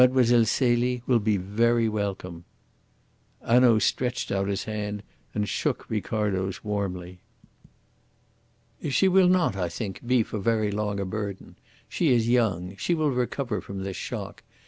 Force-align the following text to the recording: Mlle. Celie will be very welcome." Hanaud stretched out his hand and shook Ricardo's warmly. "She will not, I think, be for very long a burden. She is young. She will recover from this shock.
Mlle. 0.11 0.45
Celie 0.45 1.03
will 1.05 1.19
be 1.19 1.37
very 1.37 1.87
welcome." 1.87 2.43
Hanaud 3.45 3.77
stretched 3.83 4.31
out 4.31 4.47
his 4.47 4.63
hand 4.63 5.03
and 5.35 5.47
shook 5.47 5.87
Ricardo's 5.91 6.63
warmly. 6.63 7.19
"She 8.89 9.07
will 9.07 9.29
not, 9.29 9.55
I 9.55 9.69
think, 9.69 10.03
be 10.03 10.23
for 10.23 10.39
very 10.39 10.71
long 10.71 10.99
a 10.99 11.05
burden. 11.05 11.55
She 11.87 12.11
is 12.11 12.27
young. 12.27 12.75
She 12.77 12.95
will 12.95 13.11
recover 13.11 13.61
from 13.61 13.83
this 13.83 13.95
shock. 13.95 14.41